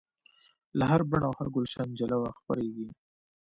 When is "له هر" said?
0.77-1.01